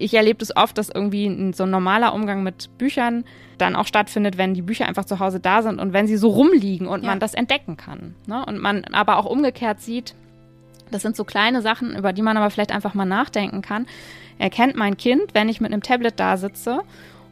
[0.00, 3.24] ich erlebe das oft, dass irgendwie so ein normaler Umgang mit Büchern
[3.58, 6.28] dann auch stattfindet, wenn die Bücher einfach zu Hause da sind und wenn sie so
[6.28, 7.10] rumliegen und ja.
[7.10, 8.14] man das entdecken kann.
[8.26, 8.44] Ne?
[8.44, 10.14] Und man aber auch umgekehrt sieht,
[10.90, 13.86] das sind so kleine Sachen, über die man aber vielleicht einfach mal nachdenken kann.
[14.38, 16.82] Erkennt mein Kind, wenn ich mit einem Tablet da sitze,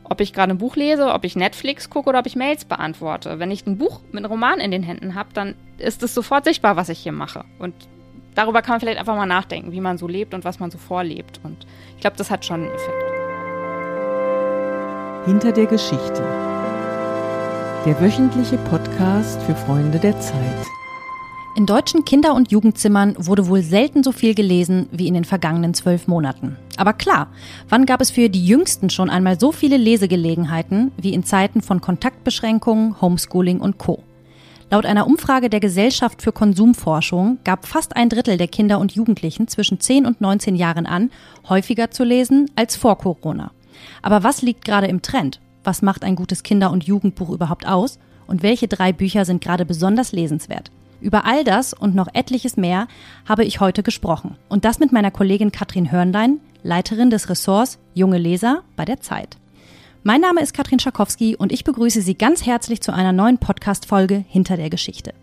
[0.05, 3.39] ob ich gerade ein Buch lese, ob ich Netflix gucke oder ob ich Mails beantworte.
[3.39, 6.45] Wenn ich ein Buch mit einem Roman in den Händen habe, dann ist es sofort
[6.45, 7.45] sichtbar, was ich hier mache.
[7.59, 7.75] Und
[8.35, 10.79] darüber kann man vielleicht einfach mal nachdenken, wie man so lebt und was man so
[10.79, 11.41] vorlebt.
[11.43, 13.05] Und ich glaube, das hat schon einen Effekt.
[15.27, 16.22] Hinter der Geschichte.
[17.85, 20.67] Der wöchentliche Podcast für Freunde der Zeit.
[21.55, 25.75] In deutschen Kinder- und Jugendzimmern wurde wohl selten so viel gelesen wie in den vergangenen
[25.75, 26.57] zwölf Monaten.
[26.79, 27.29] Aber klar,
[27.69, 31.83] wann gab es für die Jüngsten schon einmal so viele Lesegelegenheiten wie in Zeiten von
[31.83, 34.03] Kontaktbeschränkungen, Homeschooling und Co.
[34.72, 39.47] Laut einer Umfrage der Gesellschaft für Konsumforschung gab fast ein Drittel der Kinder und Jugendlichen
[39.47, 41.11] zwischen 10 und 19 Jahren an,
[41.47, 43.50] häufiger zu lesen als vor Corona.
[44.00, 45.42] Aber was liegt gerade im Trend?
[45.62, 47.98] Was macht ein gutes Kinder- und Jugendbuch überhaupt aus?
[48.27, 50.70] Und welche drei Bücher sind gerade besonders lesenswert?
[51.02, 52.88] Über all das und noch etliches mehr
[53.28, 54.36] habe ich heute gesprochen.
[54.48, 59.36] Und das mit meiner Kollegin Katrin Hörnlein, Leiterin des Ressorts Junge Leser bei der Zeit.
[60.05, 64.25] Mein Name ist Katrin Schakowski und ich begrüße Sie ganz herzlich zu einer neuen Podcast-Folge
[64.28, 65.14] Hinter der Geschichte.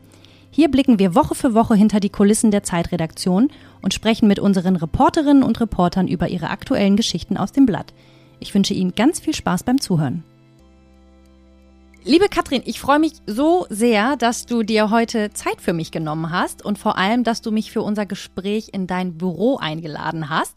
[0.52, 3.49] Hier blicken wir Woche für Woche hinter die Kulissen der Zeitredaktion
[3.81, 7.94] und sprechen mit unseren Reporterinnen und Reportern über ihre aktuellen Geschichten aus dem Blatt.
[8.39, 10.23] Ich wünsche Ihnen ganz viel Spaß beim Zuhören.
[12.09, 16.31] Liebe Katrin, ich freue mich so sehr, dass du dir heute Zeit für mich genommen
[16.31, 20.55] hast und vor allem, dass du mich für unser Gespräch in dein Büro eingeladen hast.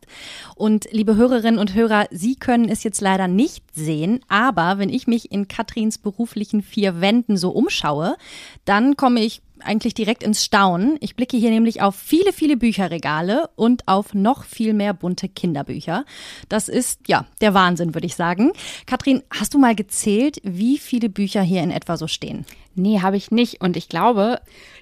[0.57, 5.07] Und liebe Hörerinnen und Hörer, Sie können es jetzt leider nicht sehen, aber wenn ich
[5.07, 8.17] mich in Katrins beruflichen vier Wänden so umschaue,
[8.65, 10.97] dann komme ich eigentlich direkt ins Staunen.
[11.01, 16.05] Ich blicke hier nämlich auf viele, viele Bücherregale und auf noch viel mehr bunte Kinderbücher.
[16.49, 18.53] Das ist ja der Wahnsinn, würde ich sagen.
[18.87, 22.45] Katrin, hast du mal gezählt, wie viele Bücher hier in etwa so stehen?
[22.75, 23.61] Nee, habe ich nicht.
[23.61, 24.41] Und ich glaube,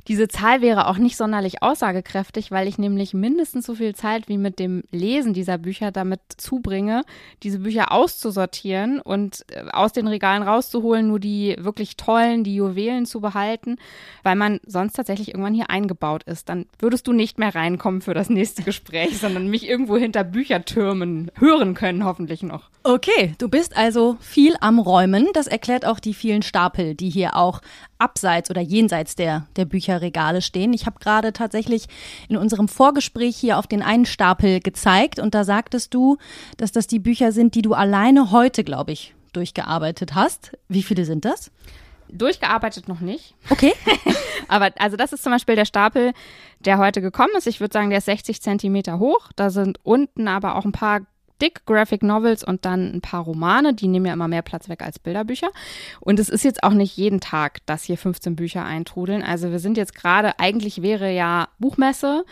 [0.09, 4.39] diese Zahl wäre auch nicht sonderlich aussagekräftig, weil ich nämlich mindestens so viel Zeit wie
[4.39, 7.03] mit dem Lesen dieser Bücher damit zubringe,
[7.43, 13.07] diese Bücher auszusortieren und äh, aus den Regalen rauszuholen, nur die wirklich tollen, die Juwelen
[13.07, 13.77] zu behalten,
[14.23, 16.49] weil man sonst tatsächlich irgendwann hier eingebaut ist.
[16.49, 21.31] Dann würdest du nicht mehr reinkommen für das nächste Gespräch, sondern mich irgendwo hinter Büchertürmen
[21.39, 22.71] hören können, hoffentlich noch.
[22.83, 25.29] Okay, du bist also viel am Räumen.
[25.35, 27.61] Das erklärt auch die vielen Stapel, die hier auch
[27.99, 30.73] abseits oder jenseits der, der Bücherregale stehen.
[30.73, 31.87] Ich habe gerade tatsächlich
[32.29, 36.17] in unserem Vorgespräch hier auf den einen Stapel gezeigt und da sagtest du,
[36.57, 40.53] dass das die Bücher sind, die du alleine heute, glaube ich, durchgearbeitet hast.
[40.69, 41.51] Wie viele sind das?
[42.09, 43.35] Durchgearbeitet noch nicht.
[43.51, 43.73] Okay.
[44.49, 46.13] aber also das ist zum Beispiel der Stapel,
[46.59, 47.47] der heute gekommen ist.
[47.47, 49.31] Ich würde sagen, der ist 60 Zentimeter hoch.
[49.37, 51.03] Da sind unten aber auch ein paar
[51.41, 53.75] dick Graphic Novels und dann ein paar Romane.
[53.75, 55.49] Die nehmen ja immer mehr Platz weg als Bilderbücher.
[56.01, 59.23] Und es ist jetzt auch nicht jeden Tag, dass hier 15 Bücher eintrudeln.
[59.23, 62.25] Also wir sind jetzt gerade, eigentlich wäre ja Buchmesse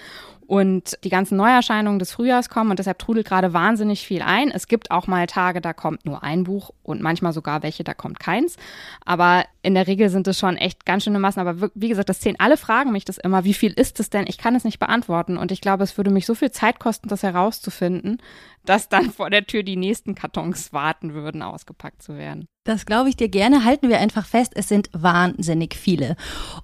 [0.48, 4.50] und die ganzen Neuerscheinungen des Frühjahrs kommen und deshalb trudelt gerade wahnsinnig viel ein.
[4.50, 7.92] Es gibt auch mal Tage, da kommt nur ein Buch und manchmal sogar welche, da
[7.92, 8.56] kommt keins.
[9.04, 11.40] Aber in der Regel sind es schon echt ganz schöne Massen.
[11.40, 13.44] Aber wie gesagt, das zählen alle fragen mich das immer.
[13.44, 14.24] Wie viel ist es denn?
[14.26, 17.10] Ich kann es nicht beantworten und ich glaube, es würde mich so viel Zeit kosten,
[17.10, 18.22] das herauszufinden,
[18.64, 22.46] dass dann vor der Tür die nächsten Kartons warten würden, ausgepackt zu werden.
[22.64, 23.64] Das glaube ich dir gerne.
[23.64, 26.16] Halten wir einfach fest, es sind wahnsinnig viele.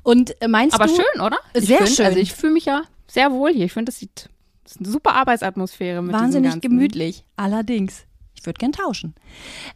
[0.03, 0.95] Und äh, meinst Aber du?
[0.95, 1.37] Aber schön, oder?
[1.53, 2.07] Sehr find, schön.
[2.07, 3.67] Also ich fühle mich ja sehr wohl hier.
[3.67, 4.29] Ich finde, das sieht
[4.65, 7.25] das ist eine super Arbeitsatmosphäre mit Wahnsinnig gemütlich.
[7.37, 8.07] Allerdings.
[8.35, 9.15] Ich würde gern tauschen.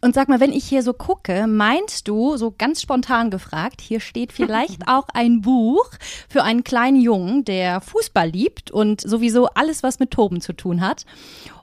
[0.02, 4.00] Und sag mal, wenn ich hier so gucke, meinst du, so ganz spontan gefragt, hier
[4.00, 5.90] steht vielleicht auch ein Buch
[6.28, 10.80] für einen kleinen Jungen, der Fußball liebt und sowieso alles, was mit Toben zu tun
[10.80, 11.06] hat,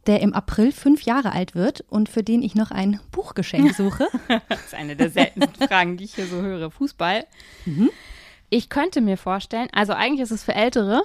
[0.08, 4.08] der im April fünf Jahre alt wird und für den ich noch ein Buchgeschenk suche?
[4.50, 6.72] das ist eine der seltensten Fragen, die ich hier so höre.
[6.72, 7.26] Fußball.
[7.66, 7.90] Mhm.
[8.50, 11.04] Ich könnte mir vorstellen, also eigentlich ist es für Ältere,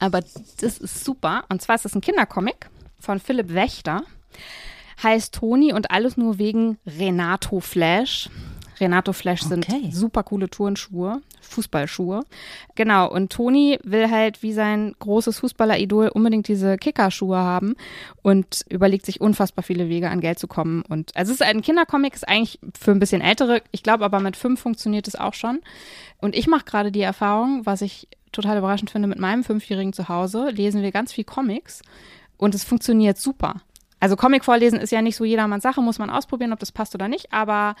[0.00, 0.22] aber
[0.60, 1.44] das ist super.
[1.48, 2.68] Und zwar ist es ein Kindercomic
[2.98, 4.02] von Philipp Wächter.
[5.02, 8.28] Heißt Toni und alles nur wegen Renato Flash.
[8.80, 9.90] Renato Flash sind okay.
[9.92, 12.22] super coole Turnschuhe, Fußballschuhe.
[12.74, 17.76] Genau, und Toni will halt wie sein großes Fußballer-Idol unbedingt diese Kickerschuhe haben
[18.22, 20.82] und überlegt sich unfassbar viele Wege an Geld zu kommen.
[20.88, 23.62] Und also es ist ein Kindercomic, ist eigentlich für ein bisschen ältere.
[23.70, 25.60] Ich glaube aber mit fünf funktioniert es auch schon.
[26.18, 30.08] Und ich mache gerade die Erfahrung, was ich total überraschend finde, mit meinem Fünfjährigen zu
[30.08, 31.82] Hause lesen wir ganz viel Comics
[32.36, 33.56] und es funktioniert super.
[34.00, 36.94] Also Comic vorlesen ist ja nicht so jedermanns Sache, muss man ausprobieren, ob das passt
[36.94, 37.74] oder nicht, aber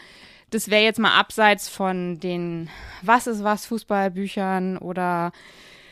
[0.50, 2.68] das wäre jetzt mal abseits von den
[3.02, 5.32] Was ist was Fußballbüchern oder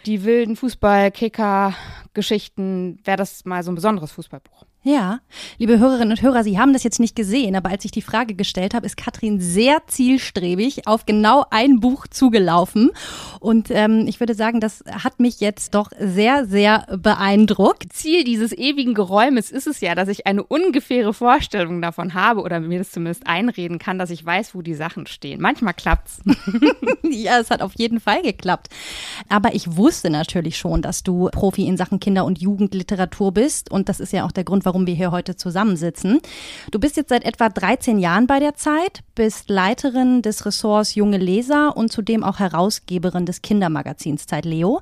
[0.07, 4.65] die wilden Fußballkicker-Geschichten, wäre das mal so ein besonderes Fußballbuch.
[4.89, 5.21] Ja,
[5.59, 8.35] liebe Hörerinnen und Hörer, Sie haben das jetzt nicht gesehen, aber als ich die Frage
[8.35, 12.93] gestellt habe, ist Katrin sehr zielstrebig auf genau ein Buch zugelaufen.
[13.39, 17.93] Und ähm, ich würde sagen, das hat mich jetzt doch sehr, sehr beeindruckt.
[17.93, 22.59] Ziel dieses ewigen Geräumes ist es ja, dass ich eine ungefähre Vorstellung davon habe oder
[22.59, 25.43] mir das zumindest einreden kann, dass ich weiß, wo die Sachen stehen.
[25.43, 26.23] Manchmal klappt's.
[27.03, 28.69] ja, es hat auf jeden Fall geklappt.
[29.29, 33.71] Aber ich wusste natürlich schon, dass du Profi in Sachen Kinder- und Jugendliteratur bist.
[33.71, 36.21] Und das ist ja auch der Grund, warum wir hier heute zusammensitzen.
[36.71, 41.19] Du bist jetzt seit etwa 13 Jahren bei der Zeit, bist Leiterin des Ressorts Junge
[41.19, 44.81] Leser und zudem auch Herausgeberin des Kindermagazins Zeit Leo.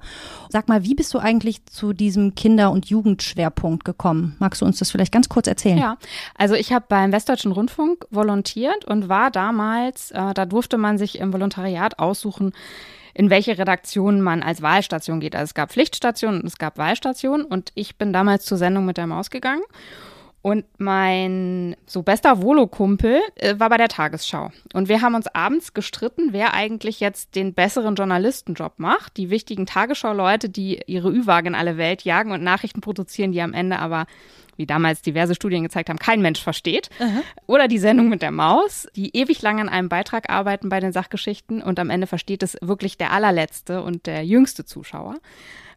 [0.48, 4.37] Sag mal, wie bist du eigentlich zu diesem Kinder- und Jugendschwerpunkt gekommen?
[4.38, 5.78] Magst du uns das vielleicht ganz kurz erzählen?
[5.78, 5.96] Ja,
[6.37, 11.19] also ich habe beim Westdeutschen Rundfunk volontiert und war damals, äh, da durfte man sich
[11.19, 12.52] im Volontariat aussuchen,
[13.16, 15.34] in welche Redaktion man als Wahlstation geht.
[15.34, 18.98] Also es gab Pflichtstationen und es gab Wahlstationen und ich bin damals zur Sendung mit
[18.98, 19.62] der Maus gegangen.
[20.42, 24.52] Und mein so bester Volo-Kumpel äh, war bei der Tagesschau.
[24.74, 29.16] Und wir haben uns abends gestritten, wer eigentlich jetzt den besseren Journalistenjob macht.
[29.16, 33.54] Die wichtigen Tagesschau-Leute, die ihre Ü-Wagen in alle Welt jagen und Nachrichten produzieren, die am
[33.54, 34.06] Ende aber
[34.56, 36.90] wie damals diverse Studien gezeigt haben, kein Mensch versteht.
[36.98, 37.22] Aha.
[37.46, 40.92] Oder die Sendung mit der Maus, die ewig lang an einem Beitrag arbeiten bei den
[40.92, 45.16] Sachgeschichten und am Ende versteht es wirklich der allerletzte und der jüngste Zuschauer.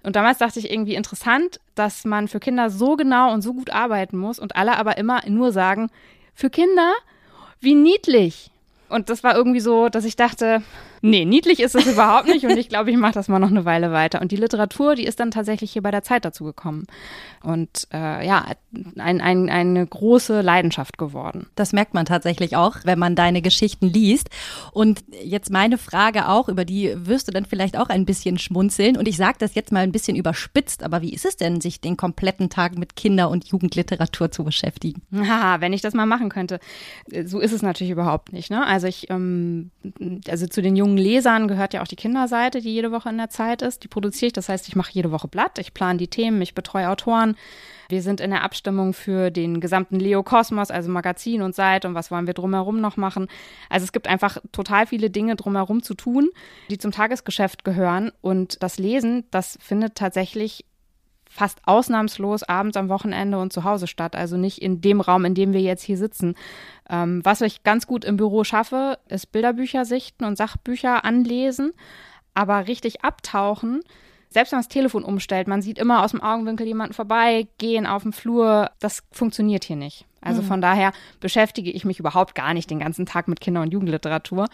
[0.02, 3.70] Und damals dachte ich irgendwie interessant, dass man für Kinder so genau und so gut
[3.70, 5.90] arbeiten muss und alle aber immer nur sagen,
[6.34, 6.94] für Kinder,
[7.60, 8.50] wie niedlich.
[8.88, 10.64] Und das war irgendwie so, dass ich dachte,
[11.02, 13.66] Nee, niedlich ist es überhaupt nicht und ich glaube, ich mache das mal noch eine
[13.66, 14.22] Weile weiter.
[14.22, 16.86] Und die Literatur, die ist dann tatsächlich hier bei der Zeit dazu gekommen.
[17.42, 18.46] Und äh, ja,
[18.98, 21.48] ein, ein, eine große Leidenschaft geworden.
[21.56, 24.30] Das merkt man tatsächlich auch, wenn man deine Geschichten liest.
[24.72, 28.98] Und jetzt meine Frage auch, über die wirst du dann vielleicht auch ein bisschen schmunzeln.
[28.98, 31.80] Und ich sage das jetzt mal ein bisschen überspitzt, aber wie ist es denn, sich
[31.82, 35.02] den kompletten Tag mit Kinder- und Jugendliteratur zu beschäftigen?
[35.16, 36.60] Haha, wenn ich das mal machen könnte.
[37.26, 38.52] So ist es natürlich überhaupt nicht.
[38.52, 38.66] Ne?
[38.66, 39.72] Also ich, ähm,
[40.28, 43.18] also zu den jungen jungen Lesern gehört ja auch die Kinderseite, die jede Woche in
[43.18, 43.84] der Zeit ist.
[43.84, 44.34] Die produziere ich.
[44.34, 47.36] Das heißt, ich mache jede Woche Blatt, ich plane die Themen, ich betreue Autoren.
[47.90, 51.96] Wir sind in der Abstimmung für den gesamten Leo Kosmos, also Magazin und Seite und
[51.96, 53.28] was wollen wir drumherum noch machen.
[53.70, 56.30] Also es gibt einfach total viele Dinge drumherum zu tun,
[56.70, 58.12] die zum Tagesgeschäft gehören.
[58.22, 60.66] Und das Lesen, das findet tatsächlich
[61.30, 64.16] fast ausnahmslos abends am Wochenende und zu Hause statt.
[64.16, 66.36] Also nicht in dem Raum, in dem wir jetzt hier sitzen.
[66.90, 71.72] Ähm, was ich ganz gut im Büro schaffe, ist Bilderbücher sichten und Sachbücher anlesen.
[72.34, 73.82] Aber richtig abtauchen,
[74.30, 78.04] selbst wenn man das Telefon umstellt, man sieht immer aus dem Augenwinkel jemanden vorbeigehen auf
[78.04, 78.70] dem Flur.
[78.80, 80.06] Das funktioniert hier nicht.
[80.22, 80.48] Also mhm.
[80.48, 84.48] von daher beschäftige ich mich überhaupt gar nicht den ganzen Tag mit Kinder- und Jugendliteratur.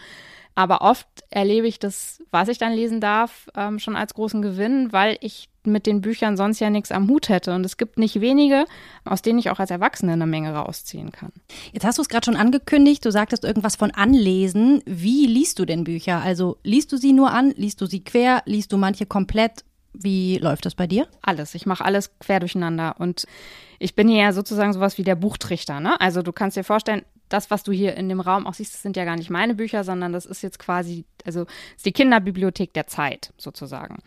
[0.56, 4.90] Aber oft erlebe ich das, was ich dann lesen darf, ähm, schon als großen Gewinn,
[4.90, 7.54] weil ich mit den Büchern sonst ja nichts am Hut hätte.
[7.54, 8.64] Und es gibt nicht wenige,
[9.04, 11.32] aus denen ich auch als Erwachsene eine Menge rausziehen kann.
[11.72, 14.82] Jetzt hast du es gerade schon angekündigt, du sagtest irgendwas von Anlesen.
[14.86, 16.22] Wie liest du denn Bücher?
[16.22, 19.62] Also liest du sie nur an, liest du sie quer, liest du manche komplett?
[19.92, 21.06] Wie läuft das bei dir?
[21.20, 21.54] Alles.
[21.54, 22.96] Ich mache alles quer durcheinander.
[22.98, 23.26] Und
[23.78, 25.80] ich bin hier ja sozusagen sowas wie der Buchtrichter.
[25.80, 26.00] Ne?
[26.00, 28.82] Also du kannst dir vorstellen, das, was du hier in dem Raum auch siehst, das
[28.82, 31.46] sind ja gar nicht meine Bücher, sondern das ist jetzt quasi, also
[31.76, 33.98] ist die Kinderbibliothek der Zeit sozusagen.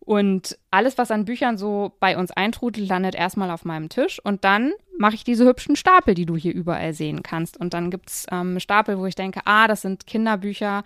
[0.00, 4.42] Und alles, was an Büchern so bei uns eintrudelt, landet erstmal auf meinem Tisch und
[4.42, 7.58] dann mache ich diese hübschen Stapel, die du hier überall sehen kannst.
[7.58, 10.82] Und dann gibt es ähm, Stapel, wo ich denke, ah, das sind Kinderbücher,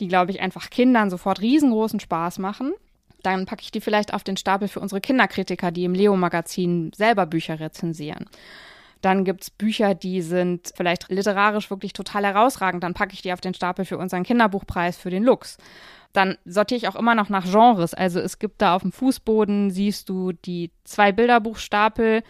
[0.00, 2.74] die, glaube ich, einfach Kindern sofort riesengroßen Spaß machen.
[3.22, 7.26] Dann packe ich die vielleicht auf den Stapel für unsere Kinderkritiker, die im Leo-Magazin selber
[7.26, 8.26] Bücher rezensieren.
[9.00, 12.82] Dann gibt es Bücher, die sind vielleicht literarisch wirklich total herausragend.
[12.82, 15.56] Dann packe ich die auf den Stapel für unseren Kinderbuchpreis für den Lux.
[16.12, 17.94] Dann sortiere ich auch immer noch nach Genres.
[17.94, 22.22] Also es gibt da auf dem Fußboden, siehst du die zwei Bilderbuchstapel.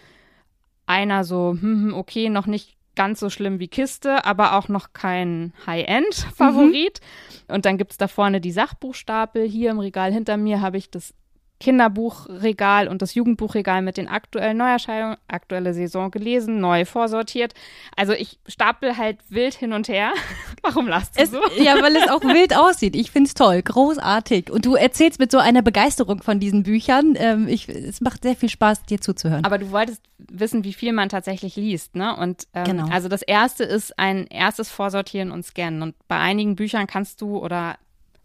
[0.85, 4.91] Einer so, hm, hm okay, noch nicht ganz so schlimm wie Kiste, aber auch noch
[4.91, 6.99] kein High-End-Favorit.
[7.47, 7.55] Mhm.
[7.55, 9.47] Und dann gibt es da vorne die Sachbuchstapel.
[9.47, 11.13] Hier im Regal hinter mir habe ich das
[11.59, 17.53] Kinderbuchregal und das Jugendbuchregal mit den aktuellen Neuerscheinungen, aktuelle Saison gelesen, neu vorsortiert.
[17.97, 20.13] Also ich stapel halt wild hin und her.
[20.61, 21.41] Warum lasst du es, so?
[21.57, 22.95] Ja, weil es auch wild aussieht.
[22.95, 24.49] Ich find's toll, großartig.
[24.49, 27.15] Und du erzählst mit so einer Begeisterung von diesen Büchern.
[27.17, 29.43] Ähm, ich, es macht sehr viel Spaß, dir zuzuhören.
[29.43, 32.15] Aber du wolltest wissen, wie viel man tatsächlich liest, ne?
[32.15, 32.87] Und ähm, genau.
[32.89, 35.81] also das erste ist ein erstes Vorsortieren und Scannen.
[35.81, 37.77] Und bei einigen Büchern kannst du oder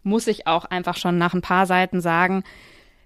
[0.03, 2.43] muss ich auch einfach schon nach ein paar Seiten sagen,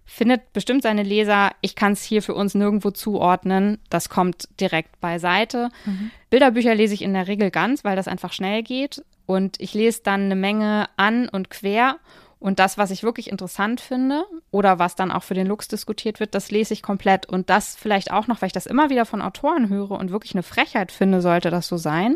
[0.10, 3.78] findet bestimmt seine Leser, ich kann es hier für uns nirgendwo zuordnen.
[3.89, 5.70] Das kommt direkt beiseite.
[5.86, 6.12] Mhm.
[6.30, 9.04] Bilderbücher lese ich in der Regel ganz, weil das einfach schnell geht.
[9.25, 11.98] Und ich lese dann eine Menge an und quer
[12.39, 16.22] Und das, was ich wirklich interessant finde oder was dann auch für den Lux diskutiert
[16.22, 17.25] wird, das lese ich komplett.
[17.25, 20.34] Und das vielleicht auch noch, weil ich das immer wieder von Autoren höre und wirklich
[20.34, 22.16] eine Frechheit finde, sollte das so sein.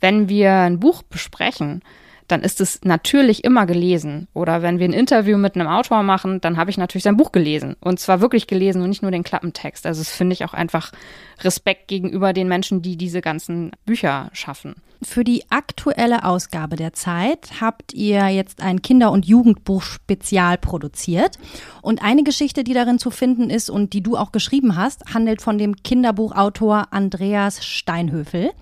[0.00, 1.82] Wenn wir ein Buch besprechen,
[2.28, 4.28] dann ist es natürlich immer gelesen.
[4.32, 7.32] Oder wenn wir ein Interview mit einem Autor machen, dann habe ich natürlich sein Buch
[7.32, 7.76] gelesen.
[7.80, 9.86] Und zwar wirklich gelesen und nicht nur den Klappentext.
[9.86, 10.92] Also das finde ich auch einfach
[11.40, 14.74] Respekt gegenüber den Menschen, die diese ganzen Bücher schaffen.
[15.02, 21.38] Für die aktuelle Ausgabe der Zeit habt ihr jetzt ein Kinder- und Jugendbuch spezial produziert.
[21.82, 25.42] Und eine Geschichte, die darin zu finden ist und die du auch geschrieben hast, handelt
[25.42, 28.52] von dem Kinderbuchautor Andreas Steinhöfel.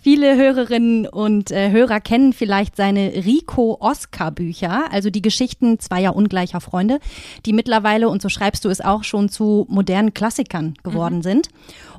[0.00, 7.00] Viele Hörerinnen und äh, Hörer kennen vielleicht seine Rico-Oscar-Bücher, also die Geschichten zweier ungleicher Freunde,
[7.44, 11.22] die mittlerweile, und so schreibst du es auch, schon zu modernen Klassikern geworden mhm.
[11.22, 11.48] sind.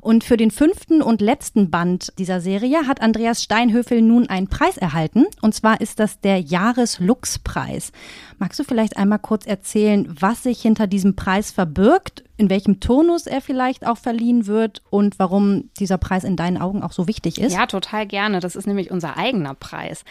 [0.00, 4.78] Und für den fünften und letzten Band dieser Serie hat Andreas Steinhöfel nun einen Preis
[4.78, 5.26] erhalten.
[5.42, 7.92] Und zwar ist das der Jahreslux-Preis.
[8.38, 13.26] Magst du vielleicht einmal kurz erzählen, was sich hinter diesem Preis verbirgt, in welchem Turnus
[13.26, 17.38] er vielleicht auch verliehen wird und warum dieser Preis in deinen Augen auch so wichtig
[17.38, 17.52] ist?
[17.52, 18.40] Ja, total gerne.
[18.40, 20.04] Das ist nämlich unser eigener Preis.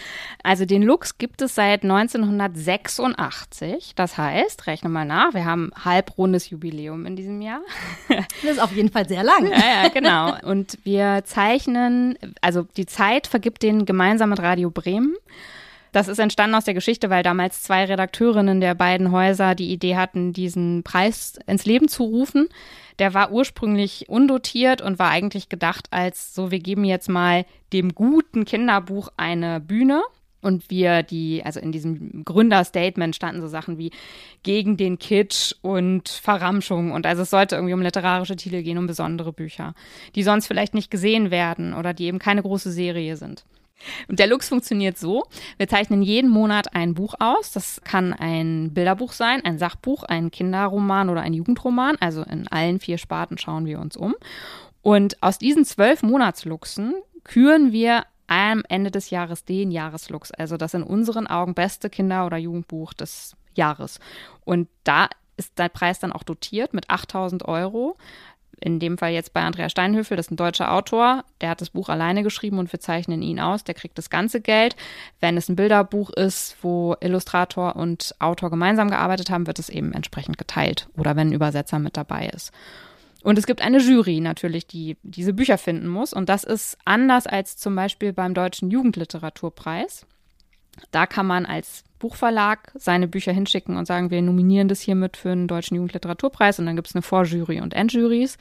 [0.44, 3.94] Also den Lux gibt es seit 1986.
[3.96, 7.62] Das heißt, rechne mal nach, wir haben halbrundes Jubiläum in diesem Jahr.
[8.44, 9.50] Das ist auf jeden Fall sehr lang.
[9.50, 10.36] Ja, ja, genau.
[10.44, 15.16] Und wir zeichnen, also die Zeit vergibt den gemeinsam mit Radio Bremen.
[15.92, 19.96] Das ist entstanden aus der Geschichte, weil damals zwei Redakteurinnen der beiden Häuser die Idee
[19.96, 22.48] hatten, diesen Preis ins Leben zu rufen.
[23.00, 27.96] Der war ursprünglich undotiert und war eigentlich gedacht als so, wir geben jetzt mal dem
[27.96, 30.04] guten Kinderbuch eine Bühne.
[30.42, 33.92] Und wir die, also in diesem Gründerstatement standen so Sachen wie
[34.42, 36.94] gegen den Kitsch und Verramschung.
[36.94, 39.74] Und also es sollte irgendwie um literarische Titel gehen, um besondere Bücher,
[40.16, 43.44] die sonst vielleicht nicht gesehen werden oder die eben keine große Serie sind.
[44.08, 45.26] Und der Lux funktioniert so.
[45.58, 47.52] Wir zeichnen jeden Monat ein Buch aus.
[47.52, 51.98] Das kann ein Bilderbuch sein, ein Sachbuch, ein Kinderroman oder ein Jugendroman.
[52.00, 54.16] Also in allen vier Sparten schauen wir uns um.
[54.82, 60.32] Und aus diesen zwölf Monatsluxen küren wir am Ende des Jahres den Jahreslux.
[60.32, 64.00] Also das in unseren Augen beste Kinder- oder Jugendbuch des Jahres.
[64.46, 67.98] Und da ist der Preis dann auch dotiert mit 8000 Euro
[68.62, 71.72] in dem Fall jetzt bei Andrea Steinhöfel, das ist ein deutscher Autor, der hat das
[71.72, 74.76] Buch alleine geschrieben und wir zeichnen ihn aus, der kriegt das ganze Geld.
[75.20, 79.94] Wenn es ein Bilderbuch ist, wo Illustrator und Autor gemeinsam gearbeitet haben, wird es eben
[79.94, 82.52] entsprechend geteilt oder wenn ein Übersetzer mit dabei ist.
[83.22, 86.14] Und es gibt eine Jury natürlich, die diese Bücher finden muss.
[86.14, 90.06] Und das ist anders als zum Beispiel beim Deutschen Jugendliteraturpreis.
[90.92, 95.32] Da kann man als Buchverlag seine Bücher hinschicken und sagen, wir nominieren das hiermit für
[95.32, 98.38] einen deutschen Jugendliteraturpreis und dann gibt es eine Vorjury und Endjuries.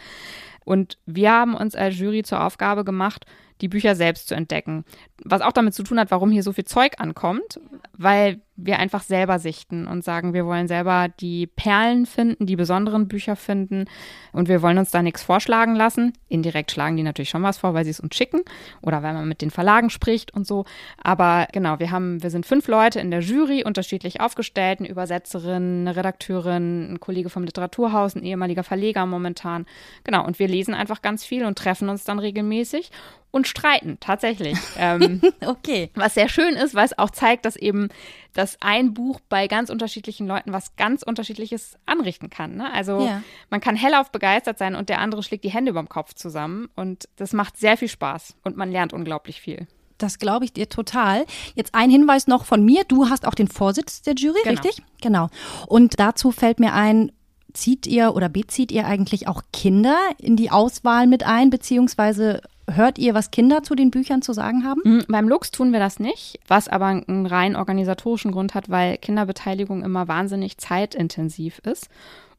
[0.64, 3.26] Und wir haben uns als Jury zur Aufgabe gemacht,
[3.60, 4.84] die Bücher selbst zu entdecken.
[5.24, 7.60] Was auch damit zu tun hat, warum hier so viel Zeug ankommt,
[7.96, 13.08] weil wir einfach selber sichten und sagen, wir wollen selber die Perlen finden, die besonderen
[13.08, 13.86] Bücher finden
[14.32, 16.12] und wir wollen uns da nichts vorschlagen lassen.
[16.28, 18.42] Indirekt schlagen die natürlich schon was vor, weil sie es uns schicken
[18.82, 20.64] oder weil man mit den Verlagen spricht und so.
[21.02, 25.81] Aber genau, wir haben, wir sind fünf Leute in der Jury, unterschiedlich aufgestellt, eine Übersetzerin,
[25.87, 29.67] eine Redakteurin, ein Kollege vom Literaturhaus, ein ehemaliger Verleger momentan.
[30.05, 32.90] Genau, und wir lesen einfach ganz viel und treffen uns dann regelmäßig
[33.31, 34.57] und streiten, tatsächlich.
[34.78, 35.90] ähm, okay.
[35.95, 37.88] Was sehr schön ist, weil es auch zeigt, dass eben
[38.35, 42.57] dass ein Buch bei ganz unterschiedlichen Leuten was ganz Unterschiedliches anrichten kann.
[42.57, 42.73] Ne?
[42.73, 43.23] Also ja.
[43.50, 46.69] man kann hellauf begeistert sein und der andere schlägt die Hände über dem Kopf zusammen
[46.76, 49.67] und das macht sehr viel Spaß und man lernt unglaublich viel.
[49.99, 51.26] Das glaube ich dir total.
[51.55, 52.85] Jetzt ein Hinweis noch von mir.
[52.85, 54.61] Du hast auch den Vorsitz der Jury, genau.
[54.61, 54.83] richtig?
[55.00, 55.28] Genau.
[55.67, 57.12] Und dazu fällt mir ein,
[57.52, 62.40] zieht ihr oder bezieht ihr eigentlich auch Kinder in die Auswahl mit ein, beziehungsweise
[62.71, 64.83] Hört ihr, was Kinder zu den Büchern zu sagen haben?
[64.85, 68.99] Mhm, beim Lux tun wir das nicht, was aber einen rein organisatorischen Grund hat, weil
[68.99, 71.88] Kinderbeteiligung immer wahnsinnig zeitintensiv ist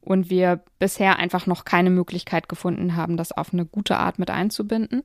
[0.02, 4.30] und wir bisher einfach noch keine Möglichkeit gefunden haben, das auf eine gute Art mit
[4.30, 5.02] einzubinden.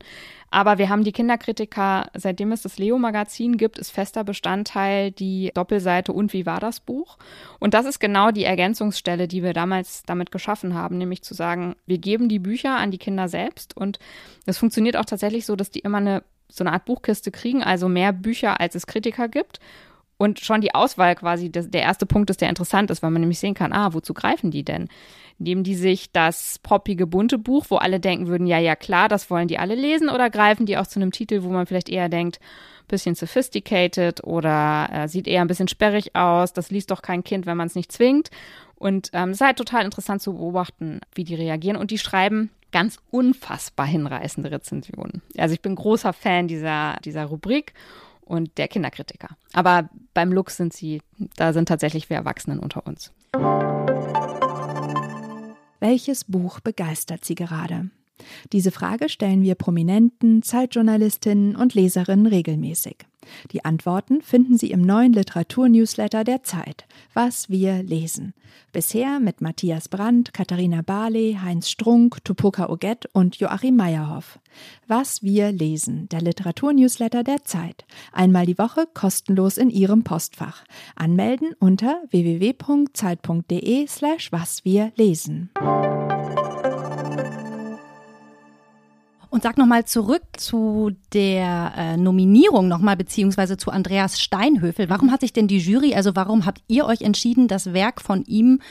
[0.50, 6.12] Aber wir haben die Kinderkritiker, seitdem es das Leo-Magazin gibt, ist fester Bestandteil die Doppelseite
[6.12, 7.18] und wie war das Buch?
[7.58, 11.76] Und das ist genau die Ergänzungsstelle, die wir damals damit geschaffen haben, nämlich zu sagen,
[11.86, 13.98] wir geben die Bücher an die Kinder selbst und
[14.46, 17.88] es funktioniert auch tatsächlich so, dass die immer eine so eine Art Buchkiste kriegen, also
[17.88, 19.58] mehr Bücher, als es Kritiker gibt.
[20.18, 23.20] Und schon die Auswahl quasi das, der erste Punkt ist, der interessant ist, weil man
[23.20, 24.88] nämlich sehen kann, ah, wozu greifen die denn?
[25.38, 29.30] Nehmen die sich das poppige bunte Buch, wo alle denken würden, ja, ja, klar, das
[29.30, 32.08] wollen die alle lesen, oder greifen die auch zu einem Titel, wo man vielleicht eher
[32.08, 32.40] denkt,
[32.88, 37.46] bisschen sophisticated oder äh, sieht eher ein bisschen sperrig aus, das liest doch kein Kind,
[37.46, 38.30] wenn man es nicht zwingt.
[38.76, 41.76] Und ähm, es ist halt total interessant zu beobachten, wie die reagieren.
[41.76, 45.22] Und die schreiben ganz unfassbar hinreißende Rezensionen.
[45.38, 47.72] Also ich bin großer Fan dieser, dieser Rubrik
[48.26, 49.28] und der Kinderkritiker.
[49.54, 51.00] Aber beim Lux sind sie,
[51.36, 53.12] da sind tatsächlich wir Erwachsenen unter uns.
[55.80, 57.90] Welches Buch begeistert Sie gerade?
[58.52, 62.96] Diese Frage stellen wir Prominenten, Zeitjournalistinnen und Leserinnen regelmäßig.
[63.52, 68.34] Die Antworten finden Sie im neuen Literaturnewsletter der Zeit, Was wir lesen.
[68.72, 74.38] Bisher mit Matthias Brandt, Katharina Barley, Heinz Strunk, Tupoka Oget und Joachim Meyerhoff.
[74.86, 77.84] Was wir lesen, der Literaturnewsletter der Zeit.
[78.12, 80.64] Einmal die Woche kostenlos in Ihrem Postfach.
[80.94, 85.50] Anmelden unter www.zeit.de slash was wir lesen.
[89.36, 94.88] Und sag nochmal zurück zu der äh, Nominierung nochmal, beziehungsweise zu Andreas Steinhöfel.
[94.88, 98.24] Warum hat sich denn die Jury, also warum habt ihr euch entschieden, das Werk von
[98.24, 98.62] ihm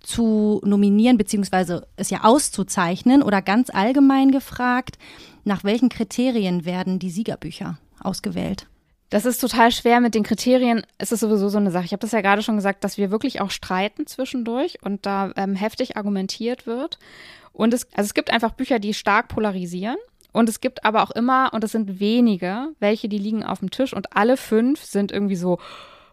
[0.00, 3.22] zu nominieren, beziehungsweise es ja auszuzeichnen?
[3.22, 4.98] Oder ganz allgemein gefragt,
[5.44, 8.66] nach welchen Kriterien werden die Siegerbücher ausgewählt?
[9.10, 10.82] Das ist total schwer mit den Kriterien.
[10.98, 11.84] Es ist sowieso so eine Sache.
[11.84, 15.30] Ich habe das ja gerade schon gesagt, dass wir wirklich auch streiten zwischendurch und da
[15.36, 16.98] ähm, heftig argumentiert wird.
[17.52, 19.96] Und es, also es gibt einfach Bücher, die stark polarisieren.
[20.32, 23.70] Und es gibt aber auch immer, und es sind wenige, welche, die liegen auf dem
[23.70, 25.58] Tisch und alle fünf sind irgendwie so,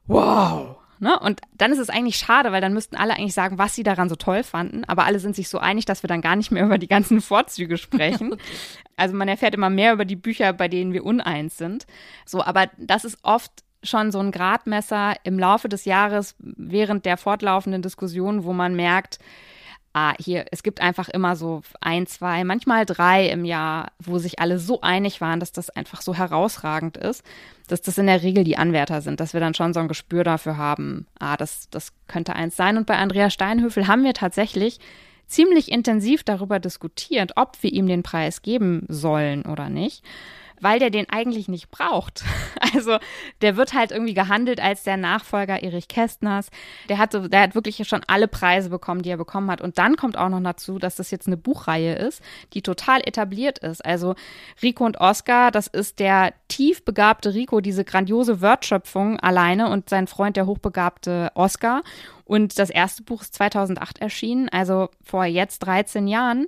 [0.08, 0.78] wow.
[1.00, 1.20] Ne?
[1.20, 4.08] Und dann ist es eigentlich schade, weil dann müssten alle eigentlich sagen, was sie daran
[4.08, 4.86] so toll fanden.
[4.86, 7.22] Aber alle sind sich so einig, dass wir dann gar nicht mehr über die ganzen
[7.22, 8.34] Vorzüge sprechen.
[8.34, 8.44] okay.
[8.98, 11.86] Also man erfährt immer mehr über die Bücher, bei denen wir uneins sind.
[12.26, 13.52] So, aber das ist oft
[13.84, 19.20] schon so ein Gradmesser im Laufe des Jahres während der fortlaufenden Diskussion, wo man merkt,
[19.96, 24.40] ah, hier, es gibt einfach immer so ein, zwei, manchmal drei im Jahr, wo sich
[24.40, 27.24] alle so einig waren, dass das einfach so herausragend ist,
[27.68, 30.26] dass das in der Regel die Anwärter sind, dass wir dann schon so ein Gespür
[30.26, 32.76] dafür haben, ah, das, das könnte eins sein.
[32.76, 34.80] Und bei Andrea Steinhöfel haben wir tatsächlich
[35.28, 40.04] ziemlich intensiv darüber diskutiert, ob wir ihm den Preis geben sollen oder nicht
[40.62, 42.24] weil der den eigentlich nicht braucht.
[42.74, 42.98] Also
[43.42, 46.50] der wird halt irgendwie gehandelt als der Nachfolger Erich Kästners.
[46.90, 49.62] Der hat, so, der hat wirklich schon alle Preise bekommen, die er bekommen hat.
[49.62, 52.22] Und dann kommt auch noch dazu, dass das jetzt eine Buchreihe ist,
[52.54, 53.86] die total etabliert ist.
[53.86, 54.16] Also
[54.62, 60.08] Rico und Oscar, das ist der tief begabte Rico, diese grandiose Wortschöpfung alleine und sein
[60.08, 61.82] Freund, der hochbegabte Oscar.
[62.26, 66.48] Und das erste Buch ist 2008 erschienen, also vor jetzt 13 Jahren.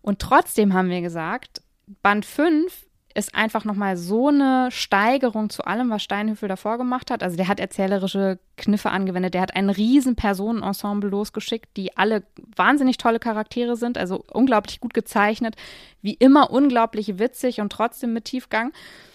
[0.00, 1.60] Und trotzdem haben wir gesagt,
[2.02, 2.85] Band 5
[3.16, 7.22] ist einfach nochmal so eine Steigerung zu allem, was Steinhöfel davor gemacht hat.
[7.22, 12.24] Also der hat erzählerische Kniffe angewendet, der hat ein riesen Personenensemble losgeschickt, die alle
[12.54, 15.56] wahnsinnig tolle Charaktere sind, also unglaublich gut gezeichnet,
[16.02, 18.72] wie immer unglaublich witzig und trotzdem mit Tiefgang.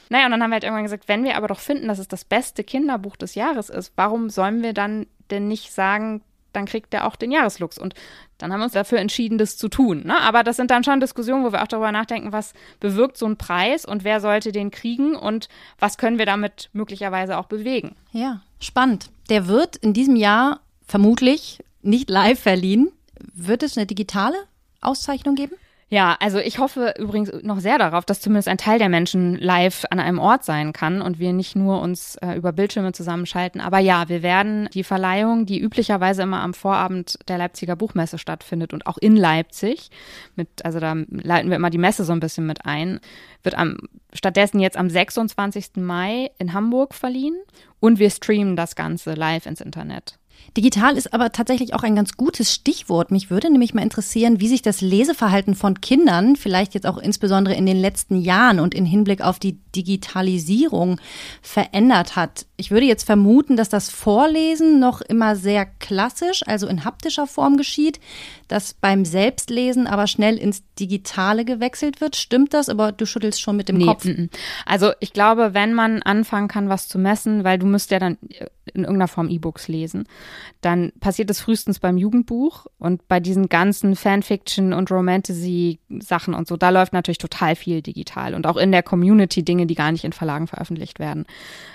[0.10, 2.08] Naja, und dann haben wir halt irgendwann gesagt, wenn wir aber doch finden, dass es
[2.08, 6.22] das beste Kinderbuch des Jahres ist, warum sollen wir dann denn nicht sagen,
[6.54, 7.78] dann kriegt der auch den Jahreslux.
[7.78, 7.94] Und
[8.38, 10.04] dann haben wir uns dafür entschieden, das zu tun.
[10.06, 10.20] Ne?
[10.22, 13.38] Aber das sind dann schon Diskussionen, wo wir auch darüber nachdenken, was bewirkt so ein
[13.38, 15.48] Preis und wer sollte den kriegen und
[15.80, 17.96] was können wir damit möglicherweise auch bewegen.
[18.12, 19.10] Ja, spannend.
[19.30, 22.92] Der wird in diesem Jahr vermutlich nicht live verliehen.
[23.34, 24.36] Wird es eine digitale
[24.82, 25.56] Auszeichnung geben?
[25.94, 29.84] Ja, also ich hoffe übrigens noch sehr darauf, dass zumindest ein Teil der Menschen live
[29.90, 33.60] an einem Ort sein kann und wir nicht nur uns äh, über Bildschirme zusammenschalten.
[33.60, 38.74] Aber ja, wir werden die Verleihung, die üblicherweise immer am Vorabend der Leipziger Buchmesse stattfindet
[38.74, 39.90] und auch in Leipzig,
[40.38, 43.02] mit, also da leiten wir immer die Messe so ein bisschen mit ein,
[43.44, 43.76] wird am,
[44.14, 45.72] stattdessen jetzt am 26.
[45.76, 47.36] Mai in Hamburg verliehen
[47.82, 50.21] und wir streamen das Ganze live ins Internet.
[50.58, 53.10] Digital ist aber tatsächlich auch ein ganz gutes Stichwort.
[53.10, 57.56] Mich würde nämlich mal interessieren, wie sich das Leseverhalten von Kindern, vielleicht jetzt auch insbesondere
[57.56, 61.00] in den letzten Jahren und in Hinblick auf die Digitalisierung
[61.42, 62.46] verändert hat.
[62.58, 67.56] Ich würde jetzt vermuten, dass das Vorlesen noch immer sehr klassisch, also in haptischer Form
[67.56, 68.02] geschieht,
[68.50, 72.18] dass beim Selbstlesen aber schnell ins Digitale gewechselt wird.
[72.18, 72.68] Stimmt das?
[72.68, 74.06] Aber du schüttelst schon mit dem nee, Kopf.
[74.66, 78.18] Also ich glaube, wenn man anfangen kann, was zu messen, weil du müsst ja dann
[78.66, 80.06] in irgendeiner Form E-Books lesen,
[80.62, 86.58] dann passiert es frühestens beim Jugendbuch und bei diesen ganzen Fanfiction und Romantasy-Sachen und so,
[86.58, 90.04] da läuft natürlich total viel digital und auch in der Community Dinge, die gar nicht
[90.04, 91.26] in Verlagen veröffentlicht werden.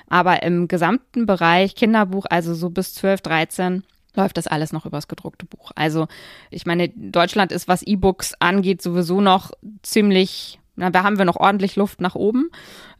[0.09, 3.83] Aber im gesamten Bereich Kinderbuch, also so bis 12, 13,
[4.16, 5.72] läuft das alles noch übers gedruckte Buch.
[5.75, 6.09] Also
[6.51, 11.36] ich meine, Deutschland ist, was E-Books angeht, sowieso noch ziemlich, na, da haben wir noch
[11.36, 12.50] ordentlich Luft nach oben.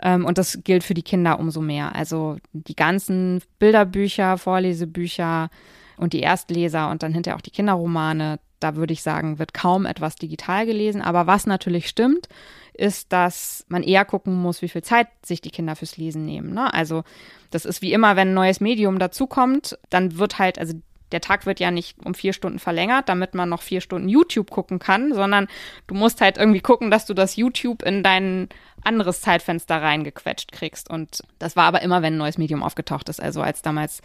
[0.03, 1.95] Ähm, und das gilt für die Kinder umso mehr.
[1.95, 5.51] Also die ganzen Bilderbücher, Vorlesebücher
[5.99, 9.85] und die Erstleser und dann hinterher auch die Kinderromane, da würde ich sagen, wird kaum
[9.85, 11.03] etwas digital gelesen.
[11.03, 12.29] Aber was natürlich stimmt,
[12.73, 16.55] ist, dass man eher gucken muss, wie viel Zeit sich die Kinder fürs Lesen nehmen.
[16.55, 16.73] Ne?
[16.73, 17.05] Also
[17.51, 20.75] das ist wie immer, wenn ein neues Medium dazukommt, dann wird halt, also
[21.13, 24.51] der Tag wird ja nicht um vier Stunden verlängert, damit man noch vier Stunden YouTube
[24.51, 25.47] gucken kann, sondern
[25.87, 28.49] du musst halt irgendwie gucken, dass du das YouTube in dein
[28.83, 30.91] anderes Zeitfenster reingequetscht kriegst.
[30.91, 33.21] Und das war aber immer, wenn ein neues Medium aufgetaucht ist.
[33.21, 34.01] Also als damals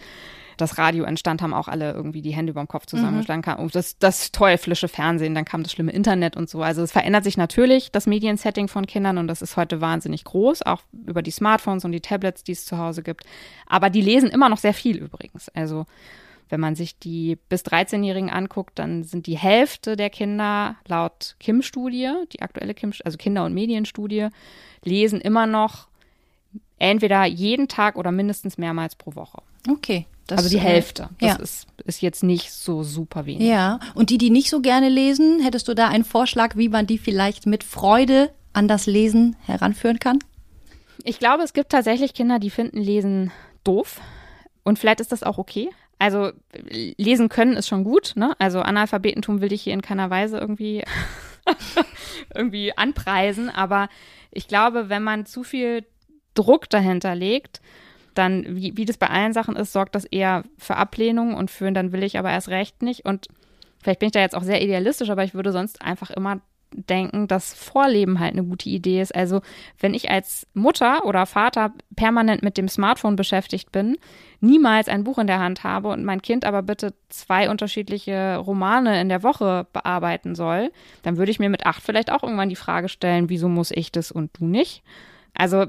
[0.58, 3.44] das Radio entstand, haben auch alle irgendwie die Hände über dem Kopf zusammengeschlagen.
[3.58, 3.70] Mhm.
[3.72, 6.62] Das, das teuflische Fernsehen, dann kam das schlimme Internet und so.
[6.62, 10.64] Also es verändert sich natürlich das Mediensetting von Kindern und das ist heute wahnsinnig groß,
[10.64, 13.26] auch über die Smartphones und die Tablets, die es zu Hause gibt.
[13.66, 15.50] Aber die lesen immer noch sehr viel übrigens.
[15.50, 15.86] Also
[16.52, 22.12] wenn man sich die bis 13-Jährigen anguckt, dann sind die Hälfte der Kinder laut Kim-Studie,
[22.34, 24.28] die aktuelle Kim, also Kinder- und Medienstudie,
[24.84, 25.88] lesen immer noch
[26.78, 29.42] entweder jeden Tag oder mindestens mehrmals pro Woche.
[29.70, 30.06] Okay.
[30.28, 31.10] Das, also die äh, Hälfte.
[31.20, 31.36] Das ja.
[31.38, 33.48] ist, ist jetzt nicht so super wenig.
[33.48, 33.80] Ja.
[33.96, 36.98] Und die, die nicht so gerne lesen, hättest du da einen Vorschlag, wie man die
[36.98, 40.20] vielleicht mit Freude an das Lesen heranführen kann?
[41.04, 43.32] Ich glaube, es gibt tatsächlich Kinder, die finden Lesen
[43.64, 44.00] doof.
[44.64, 45.70] Und vielleicht ist das auch okay
[46.02, 46.32] also
[46.98, 48.36] lesen können ist schon gut, ne?
[48.40, 50.84] Also Analphabetentum will ich hier in keiner Weise irgendwie
[52.34, 53.88] irgendwie anpreisen, aber
[54.32, 55.86] ich glaube, wenn man zu viel
[56.34, 57.62] Druck dahinter legt,
[58.16, 61.72] dann, wie, wie das bei allen Sachen ist, sorgt das eher für Ablehnung und für,
[61.72, 63.06] dann will ich aber erst recht nicht.
[63.06, 63.28] Und
[63.84, 66.42] vielleicht bin ich da jetzt auch sehr idealistisch, aber ich würde sonst einfach immer
[66.74, 69.16] denken, dass Vorleben halt eine gute Idee ist.
[69.16, 69.42] Also
[69.80, 73.98] wenn ich als Mutter oder Vater permanent mit dem Smartphone beschäftigt bin,
[74.40, 79.00] niemals ein Buch in der Hand habe und mein Kind aber bitte zwei unterschiedliche Romane
[79.02, 80.72] in der Woche bearbeiten soll,
[81.04, 83.92] dann würde ich mir mit acht vielleicht auch irgendwann die Frage stellen, wieso muss ich
[83.92, 84.84] das und du nicht?
[85.34, 85.68] Also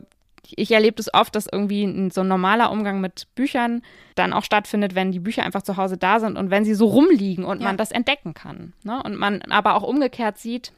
[0.57, 3.83] ich erlebe es das oft, dass irgendwie so ein normaler Umgang mit Büchern
[4.15, 6.87] dann auch stattfindet, wenn die Bücher einfach zu Hause da sind und wenn sie so
[6.87, 7.69] rumliegen und ja.
[7.69, 8.73] man das entdecken kann.
[8.83, 9.01] Ne?
[9.03, 10.73] Und man aber auch umgekehrt sieht,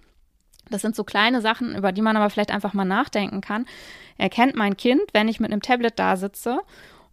[0.70, 3.66] das sind so kleine Sachen, über die man aber vielleicht einfach mal nachdenken kann.
[4.18, 6.60] Erkennt mein Kind, wenn ich mit einem Tablet da sitze,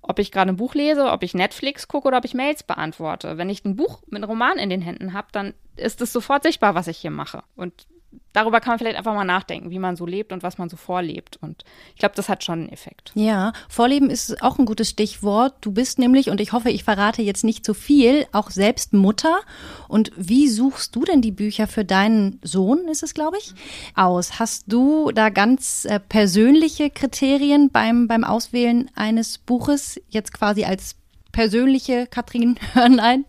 [0.01, 3.37] ob ich gerade ein Buch lese, ob ich Netflix gucke oder ob ich Mails beantworte.
[3.37, 6.43] Wenn ich ein Buch mit einem Roman in den Händen habe, dann ist es sofort
[6.43, 7.43] sichtbar, was ich hier mache.
[7.55, 7.87] Und
[8.33, 10.77] darüber kann man vielleicht einfach mal nachdenken, wie man so lebt und was man so
[10.77, 11.37] vorlebt.
[11.41, 13.11] Und ich glaube, das hat schon einen Effekt.
[13.15, 15.53] Ja, Vorleben ist auch ein gutes Stichwort.
[15.61, 19.39] Du bist nämlich, und ich hoffe, ich verrate jetzt nicht zu viel, auch selbst Mutter.
[19.87, 23.53] Und wie suchst du denn die Bücher für deinen Sohn, ist es, glaube ich,
[23.95, 24.39] aus?
[24.39, 30.95] Hast du da ganz äh, persönliche Kriterien beim, beim Auswählen eines Buches, jetzt quasi als
[31.31, 33.25] persönliche Katrin Hörnlein?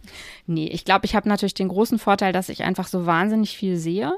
[0.47, 3.77] Nee, ich glaube, ich habe natürlich den großen Vorteil, dass ich einfach so wahnsinnig viel
[3.77, 4.13] sehe.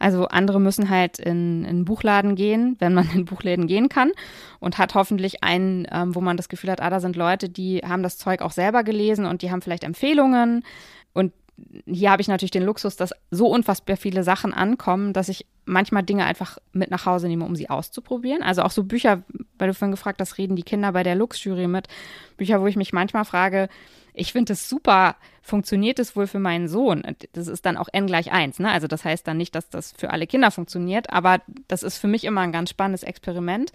[0.00, 4.10] Also andere müssen halt in, in Buchladen gehen, wenn man in Buchläden gehen kann
[4.58, 7.78] und hat hoffentlich einen, ähm, wo man das Gefühl hat, ah, da sind Leute, die
[7.86, 10.64] haben das Zeug auch selber gelesen und die haben vielleicht Empfehlungen.
[11.12, 11.32] Und
[11.86, 16.02] hier habe ich natürlich den Luxus, dass so unfassbar viele Sachen ankommen, dass ich manchmal
[16.02, 18.42] Dinge einfach mit nach Hause nehme, um sie auszuprobieren.
[18.42, 19.22] Also auch so Bücher,
[19.58, 21.88] weil du vorhin gefragt hast, reden die Kinder bei der Lux-Jury mit.
[22.38, 23.68] Bücher, wo ich mich manchmal frage,
[24.14, 27.02] ich finde es super, funktioniert es wohl für meinen Sohn?
[27.32, 28.70] Das ist dann auch n gleich eins, ne?
[28.70, 32.08] Also das heißt dann nicht, dass das für alle Kinder funktioniert, aber das ist für
[32.08, 33.72] mich immer ein ganz spannendes Experiment.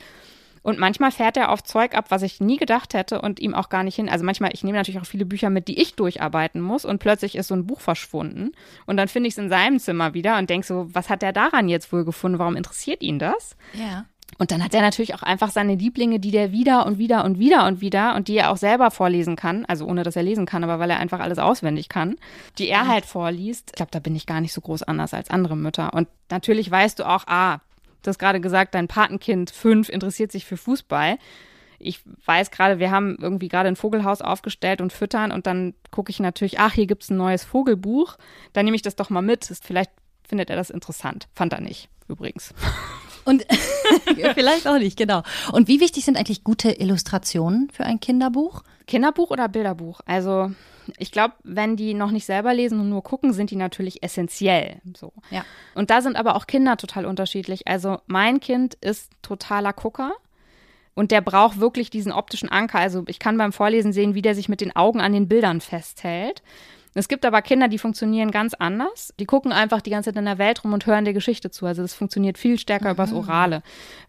[0.66, 3.70] Und manchmal fährt er auf Zeug ab, was ich nie gedacht hätte und ihm auch
[3.70, 4.10] gar nicht hin.
[4.10, 7.36] Also manchmal, ich nehme natürlich auch viele Bücher mit, die ich durcharbeiten muss und plötzlich
[7.36, 8.52] ist so ein Buch verschwunden.
[8.88, 11.34] Und dann finde ich es in seinem Zimmer wieder und denke so, was hat er
[11.34, 12.40] daran jetzt wohl gefunden?
[12.40, 13.56] Warum interessiert ihn das?
[13.74, 14.06] Ja.
[14.38, 17.40] Und dann hat er natürlich auch einfach seine Lieblinge, die der wieder und wieder und
[17.40, 20.46] wieder und wieder und die er auch selber vorlesen kann, also ohne dass er lesen
[20.46, 22.18] kann, aber weil er einfach alles auswendig kann,
[22.58, 23.70] die er halt vorliest.
[23.70, 25.94] Ich glaube, da bin ich gar nicht so groß anders als andere Mütter.
[25.94, 27.60] Und natürlich weißt du auch, ah,
[28.04, 31.18] du hast gerade gesagt, dein Patenkind fünf interessiert sich für Fußball.
[31.80, 36.10] Ich weiß gerade, wir haben irgendwie gerade ein Vogelhaus aufgestellt und füttern und dann gucke
[36.10, 38.18] ich natürlich, ach, hier gibt es ein neues Vogelbuch.
[38.54, 39.50] Dann nehme ich das doch mal mit.
[39.64, 39.92] Vielleicht
[40.28, 41.28] findet er das interessant.
[41.34, 42.54] Fand er nicht, übrigens.
[43.26, 43.46] Und
[44.34, 45.24] vielleicht auch nicht, genau.
[45.52, 48.64] Und wie wichtig sind eigentlich gute Illustrationen für ein Kinderbuch?
[48.88, 50.02] Kinderbuch oder Bilderbuch?
[50.06, 50.52] Also
[50.98, 54.82] ich glaube, wenn die noch nicht selber lesen und nur gucken, sind die natürlich essentiell.
[54.96, 55.14] So.
[55.32, 55.44] Ja.
[55.74, 57.68] Und da sind aber auch Kinder total unterschiedlich.
[57.68, 60.14] Also mein Kind ist totaler Gucker.
[60.94, 62.80] Und der braucht wirklich diesen optischen Anker.
[62.80, 65.60] Also ich kann beim Vorlesen sehen, wie der sich mit den Augen an den Bildern
[65.60, 66.42] festhält.
[66.98, 69.14] Es gibt aber Kinder, die funktionieren ganz anders.
[69.20, 71.66] Die gucken einfach die ganze Zeit in der Welt rum und hören der Geschichte zu.
[71.66, 72.94] Also das funktioniert viel stärker mhm.
[72.94, 73.64] übers Orale.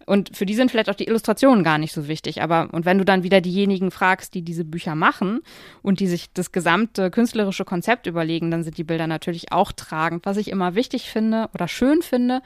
[0.07, 2.43] Und für die sind vielleicht auch die Illustrationen gar nicht so wichtig.
[2.43, 5.41] Aber und wenn du dann wieder diejenigen fragst, die diese Bücher machen
[5.83, 10.25] und die sich das gesamte künstlerische Konzept überlegen, dann sind die Bilder natürlich auch tragend.
[10.25, 12.41] Was ich immer wichtig finde oder schön finde,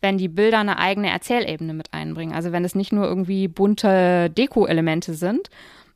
[0.00, 2.34] wenn die Bilder eine eigene Erzählebene mit einbringen.
[2.34, 5.50] Also wenn es nicht nur irgendwie bunte Deko-Elemente sind,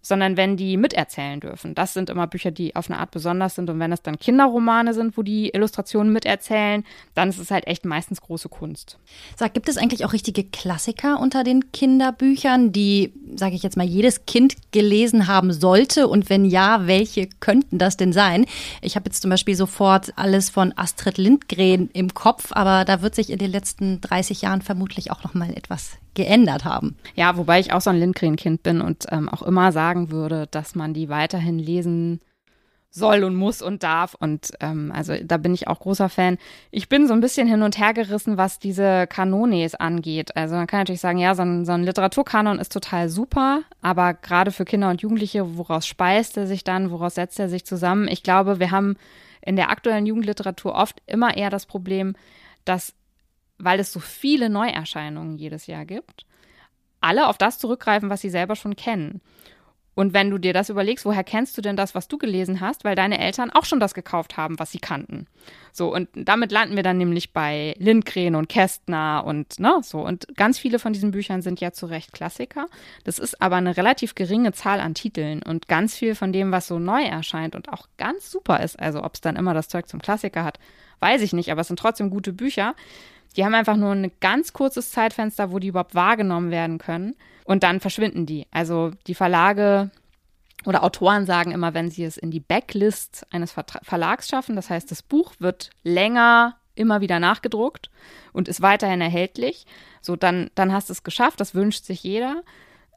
[0.07, 1.75] sondern wenn die miterzählen dürfen.
[1.75, 3.69] Das sind immer Bücher, die auf eine Art besonders sind.
[3.69, 7.85] Und wenn es dann Kinderromane sind, wo die Illustrationen miterzählen, dann ist es halt echt
[7.85, 8.99] meistens große Kunst.
[9.35, 13.85] Sag, gibt es eigentlich auch richtige Klassiker unter den Kinderbüchern, die, sage ich jetzt mal,
[13.85, 16.07] jedes Kind gelesen haben sollte?
[16.07, 18.47] Und wenn ja, welche könnten das denn sein?
[18.83, 23.16] Ich habe jetzt zum Beispiel sofort alles von Astrid Lindgren im Kopf, aber da wird
[23.16, 26.97] sich in den letzten 30 Jahren vermutlich auch noch mal etwas geändert haben.
[27.14, 30.74] Ja, wobei ich auch so ein Lindgren-Kind bin und ähm, auch immer sagen würde, dass
[30.74, 32.20] man die weiterhin lesen
[32.90, 34.14] soll und muss und darf.
[34.14, 36.38] Und ähm, also da bin ich auch großer Fan.
[36.70, 40.35] Ich bin so ein bisschen hin und her gerissen, was diese Kanones angeht.
[40.35, 44.14] Also man kann natürlich sagen, ja, so ein, so ein Literaturkanon ist total super, aber
[44.14, 48.09] gerade für Kinder und Jugendliche, woraus speist er sich dann, woraus setzt er sich zusammen?
[48.09, 48.96] Ich glaube, wir haben
[49.42, 52.14] in der aktuellen Jugendliteratur oft immer eher das Problem,
[52.64, 52.94] dass
[53.59, 56.26] weil es so viele Neuerscheinungen jedes Jahr gibt,
[57.00, 59.20] alle auf das zurückgreifen, was sie selber schon kennen.
[59.96, 62.85] Und wenn du dir das überlegst, woher kennst du denn das, was du gelesen hast,
[62.85, 65.26] weil deine Eltern auch schon das gekauft haben, was sie kannten.
[65.72, 70.00] So, und damit landen wir dann nämlich bei Lindgren und Kästner und ne, so.
[70.00, 72.66] Und ganz viele von diesen Büchern sind ja zu Recht Klassiker.
[73.04, 76.66] Das ist aber eine relativ geringe Zahl an Titeln und ganz viel von dem, was
[76.66, 79.88] so neu erscheint und auch ganz super ist, also ob es dann immer das Zeug
[79.88, 80.59] zum Klassiker hat,
[81.00, 82.74] weiß ich nicht, aber es sind trotzdem gute Bücher
[83.37, 87.14] die haben einfach nur ein ganz kurzes Zeitfenster, wo die überhaupt wahrgenommen werden können.
[87.46, 88.46] Und dann verschwinden die.
[88.50, 89.90] Also die Verlage
[90.64, 94.90] oder Autoren sagen immer, wenn sie es in die Backlist eines Verlags schaffen, das heißt,
[94.90, 97.88] das Buch wird länger immer wieder nachgedruckt
[98.32, 99.64] und ist weiterhin erhältlich,
[100.02, 102.42] so dann, dann hast du es geschafft, das wünscht sich jeder.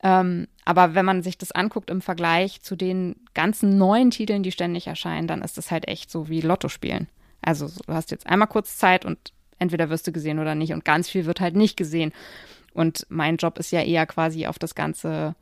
[0.02, 4.52] Ähm, aber wenn man sich das anguckt im Vergleich zu den ganzen neuen Titeln, die
[4.52, 7.08] ständig erscheinen, dann ist das halt echt so wie Lotto spielen.
[7.42, 10.74] Also du hast jetzt einmal kurz Zeit und entweder wirst du gesehen oder nicht.
[10.74, 12.14] Und ganz viel wird halt nicht gesehen.
[12.74, 15.36] Und mein Job ist ja eher quasi auf das ganze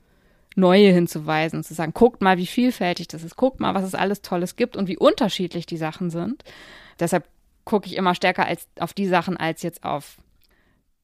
[0.56, 4.24] Neue hinzuweisen, zu sagen, guckt mal, wie vielfältig das ist, guckt mal, was es alles
[4.24, 6.44] Tolles gibt und wie unterschiedlich die Sachen sind.
[7.00, 7.26] Deshalb
[7.64, 10.18] gucke ich immer stärker als auf die Sachen als jetzt auf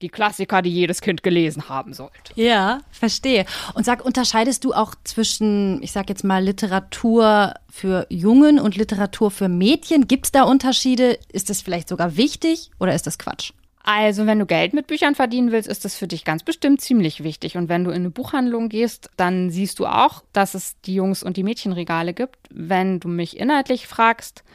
[0.01, 2.33] die Klassiker, die jedes Kind gelesen haben sollte.
[2.35, 3.45] Ja, verstehe.
[3.73, 9.31] Und sag, unterscheidest du auch zwischen, ich sag jetzt mal, Literatur für Jungen und Literatur
[9.31, 10.07] für Mädchen?
[10.07, 11.17] Gibt es da Unterschiede?
[11.31, 13.53] Ist das vielleicht sogar wichtig oder ist das Quatsch?
[13.85, 17.21] Also, wenn du Geld mit Büchern verdienen willst, ist das für dich ganz bestimmt ziemlich
[17.21, 17.57] wichtig.
[17.57, 21.21] Und wenn du in eine Buchhandlung gehst, dann siehst du auch, dass es die Jungs-
[21.21, 22.37] und die Mädchenregale gibt.
[22.49, 24.45] Wenn du mich inhaltlich fragst,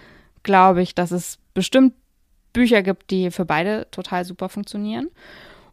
[0.42, 1.92] glaube ich, dass es bestimmt
[2.54, 5.10] Bücher gibt, die für beide total super funktionieren.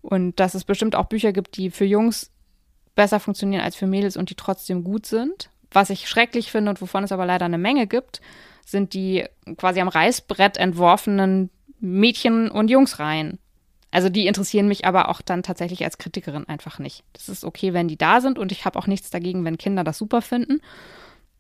[0.02, 2.32] Und dass es bestimmt auch Bücher gibt, die für Jungs
[2.94, 5.50] besser funktionieren als für Mädels und die trotzdem gut sind.
[5.72, 8.22] Was ich schrecklich finde und wovon es aber leider eine Menge gibt,
[8.66, 9.26] sind die
[9.58, 13.40] quasi am Reißbrett entworfenen Mädchen- und Jungsreihen.
[13.96, 17.06] Also die interessieren mich aber auch dann tatsächlich als Kritikerin einfach nicht.
[17.14, 19.86] Das ist okay, wenn die da sind und ich habe auch nichts dagegen, wenn Kinder
[19.86, 20.60] das super finden.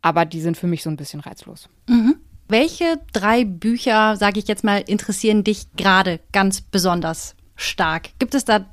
[0.01, 1.67] Aber die sind für mich so ein bisschen reizlos.
[1.89, 2.15] Mhm.
[2.47, 8.17] Welche drei Bücher, sage ich jetzt mal, interessieren dich gerade ganz besonders stark?
[8.19, 8.65] Gibt es da,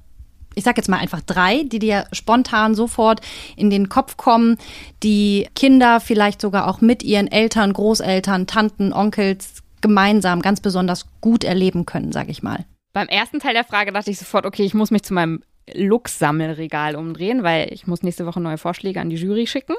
[0.54, 3.20] ich sage jetzt mal einfach drei, die dir spontan sofort
[3.56, 4.58] in den Kopf kommen,
[5.02, 11.42] die Kinder vielleicht sogar auch mit ihren Eltern, Großeltern, Tanten, Onkels gemeinsam ganz besonders gut
[11.42, 12.64] erleben können, sage ich mal?
[12.92, 16.96] Beim ersten Teil der Frage dachte ich sofort, okay, ich muss mich zu meinem Lux-Sammelregal
[16.96, 19.74] umdrehen, weil ich muss nächste Woche neue Vorschläge an die Jury schicken.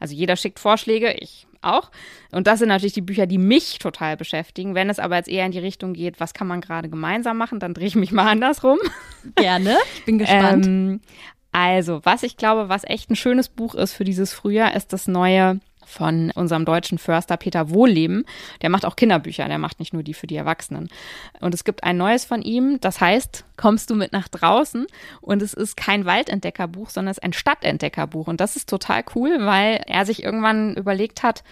[0.00, 1.90] Also jeder schickt Vorschläge, ich auch.
[2.32, 4.74] Und das sind natürlich die Bücher, die mich total beschäftigen.
[4.74, 7.60] Wenn es aber jetzt eher in die Richtung geht, was kann man gerade gemeinsam machen,
[7.60, 8.78] dann drehe ich mich mal andersrum.
[9.36, 10.66] Gerne, ich bin gespannt.
[10.66, 11.00] ähm,
[11.52, 15.08] also, was ich glaube, was echt ein schönes Buch ist für dieses Frühjahr, ist das
[15.08, 18.24] neue von unserem deutschen Förster Peter Wohlleben.
[18.62, 20.88] Der macht auch Kinderbücher, der macht nicht nur die für die Erwachsenen.
[21.40, 24.86] Und es gibt ein neues von ihm, das heißt, kommst du mit nach draußen?
[25.20, 28.28] Und es ist kein Waldentdeckerbuch, sondern es ist ein Stadtentdeckerbuch.
[28.28, 31.42] Und das ist total cool, weil er sich irgendwann überlegt hat,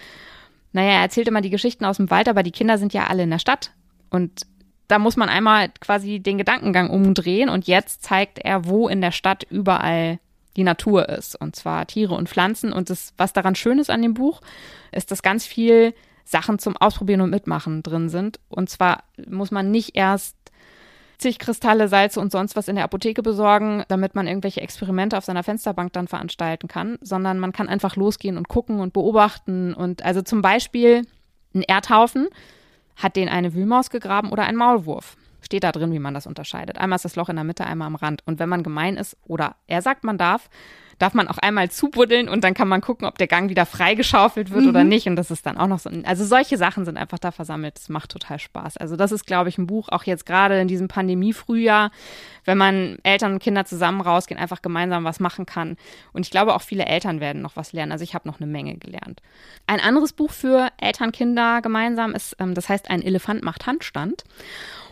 [0.73, 3.23] naja, er erzählt immer die Geschichten aus dem Wald, aber die Kinder sind ja alle
[3.23, 3.73] in der Stadt.
[4.11, 4.47] Und
[4.89, 9.11] da muss man einmal quasi den Gedankengang umdrehen und jetzt zeigt er, wo in der
[9.13, 10.19] Stadt überall
[10.57, 12.73] die Natur ist, und zwar Tiere und Pflanzen.
[12.73, 14.41] Und das, was daran schön ist an dem Buch,
[14.93, 18.41] ist, dass ganz viel Sachen zum Ausprobieren und Mitmachen drin sind.
[18.49, 20.37] Und zwar muss man nicht erst
[21.19, 25.25] zig Kristalle, Salze und sonst was in der Apotheke besorgen, damit man irgendwelche Experimente auf
[25.25, 29.73] seiner Fensterbank dann veranstalten kann, sondern man kann einfach losgehen und gucken und beobachten.
[29.73, 31.03] Und also zum Beispiel
[31.55, 32.29] ein Erdhaufen
[32.97, 35.17] hat den eine Wühlmaus gegraben oder ein Maulwurf.
[35.47, 36.79] Steht da drin, wie man das unterscheidet.
[36.79, 38.23] Einmal ist das Loch in der Mitte, einmal am Rand.
[38.27, 40.51] Und wenn man gemein ist oder er sagt, man darf,
[40.99, 44.51] darf man auch einmal zubuddeln und dann kann man gucken, ob der Gang wieder freigeschaufelt
[44.51, 44.71] wird mhm.
[44.71, 45.07] oder nicht.
[45.07, 45.91] Und das ist dann auch noch so.
[46.05, 47.77] Also solche Sachen sind einfach da versammelt.
[47.77, 48.77] Das macht total Spaß.
[48.79, 51.91] Also das ist, glaube ich, ein Buch, auch jetzt gerade in diesem Pandemie-Frühjahr,
[52.45, 55.77] wenn man Eltern und Kinder zusammen rausgehen, einfach gemeinsam was machen kann.
[56.13, 57.93] Und ich glaube, auch viele Eltern werden noch was lernen.
[57.93, 59.21] Also ich habe noch eine Menge gelernt.
[59.67, 64.25] Ein anderes Buch für Eltern, Kinder gemeinsam ist, ähm, das heißt, ein Elefant macht Handstand.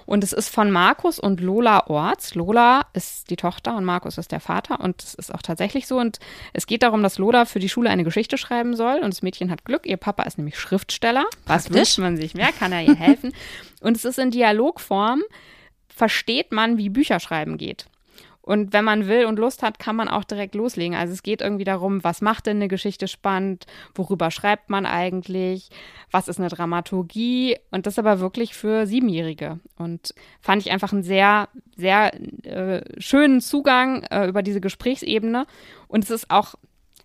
[0.06, 2.34] Und es ist von Markus und Lola Orts.
[2.34, 4.80] Lola ist die Tochter und Markus ist der Vater.
[4.80, 5.98] Und es ist auch tatsächlich so.
[5.98, 6.18] Und
[6.52, 8.96] es geht darum, dass Lola für die Schule eine Geschichte schreiben soll.
[8.96, 9.86] Und das Mädchen hat Glück.
[9.86, 11.24] Ihr Papa ist nämlich Schriftsteller.
[11.46, 12.52] Was wünscht man sich mehr?
[12.52, 13.32] Kann er ihr helfen?
[13.80, 15.22] und es ist in Dialogform.
[15.88, 17.86] Versteht man, wie Bücherschreiben geht.
[18.44, 20.94] Und wenn man will und Lust hat, kann man auch direkt loslegen.
[20.94, 23.64] Also es geht irgendwie darum, was macht denn eine Geschichte spannend?
[23.94, 25.70] Worüber schreibt man eigentlich?
[26.10, 27.56] Was ist eine Dramaturgie?
[27.70, 29.60] Und das aber wirklich für Siebenjährige.
[29.78, 32.12] Und fand ich einfach einen sehr, sehr
[32.44, 35.46] äh, schönen Zugang äh, über diese Gesprächsebene.
[35.88, 36.54] Und es ist auch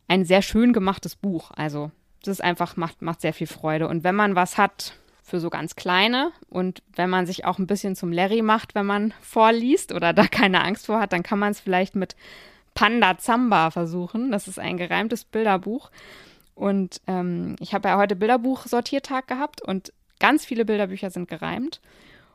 [0.09, 1.51] ein sehr schön gemachtes Buch.
[1.55, 1.89] Also
[2.21, 3.87] das ist einfach, macht, macht sehr viel Freude.
[3.87, 4.93] Und wenn man was hat,
[5.29, 6.31] für so ganz kleine.
[6.49, 10.27] Und wenn man sich auch ein bisschen zum Larry macht, wenn man vorliest oder da
[10.27, 12.15] keine Angst vor hat, dann kann man es vielleicht mit
[12.73, 14.31] Panda Zamba versuchen.
[14.31, 15.91] Das ist ein gereimtes Bilderbuch.
[16.55, 21.79] Und ähm, ich habe ja heute Bilderbuch-Sortiertag gehabt und ganz viele Bilderbücher sind gereimt.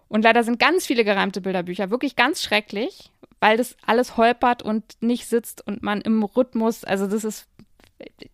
[0.09, 4.85] Und leider sind ganz viele gereimte Bilderbücher wirklich ganz schrecklich, weil das alles holpert und
[5.01, 7.47] nicht sitzt und man im Rhythmus, also das ist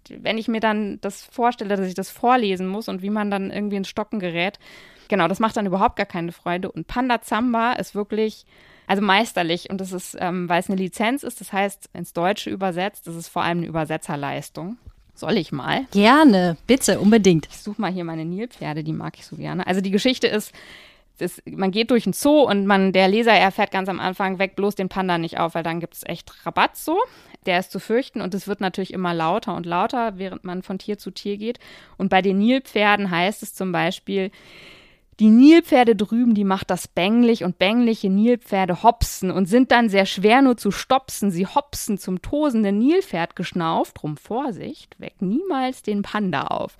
[0.08, 3.50] wenn ich mir dann das vorstelle, dass ich das vorlesen muss und wie man dann
[3.50, 4.58] irgendwie ins Stocken gerät,
[5.08, 6.70] genau, das macht dann überhaupt gar keine Freude.
[6.70, 8.44] Und Panda Zamba ist wirklich,
[8.86, 12.50] also meisterlich und das ist, ähm, weil es eine Lizenz ist, das heißt ins Deutsche
[12.50, 14.78] übersetzt, das ist vor allem eine Übersetzerleistung.
[15.14, 15.86] Soll ich mal?
[15.90, 17.46] Gerne, bitte, unbedingt.
[17.50, 19.66] Ich suche mal hier meine Nilpferde, die mag ich so gerne.
[19.66, 20.54] Also die Geschichte ist,
[21.20, 24.56] das, man geht durch einen Zoo und man, der Leser erfährt ganz am Anfang, weg
[24.56, 26.98] bloß den Panda nicht auf, weil dann gibt es echt Rabatt so
[27.46, 30.78] der ist zu fürchten und es wird natürlich immer lauter und lauter, während man von
[30.78, 31.58] Tier zu Tier geht.
[31.96, 34.30] Und bei den Nilpferden heißt es zum Beispiel,
[35.20, 40.06] die Nilpferde drüben, die macht das bänglich und bängliche Nilpferde hopsen und sind dann sehr
[40.06, 41.30] schwer nur zu stopsen.
[41.30, 44.00] Sie hopsen zum tosenden Nilpferd geschnauft.
[44.00, 46.78] Drum Vorsicht, weck niemals den Panda auf.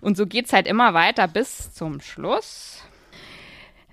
[0.00, 2.82] Und so geht's halt immer weiter bis zum Schluss.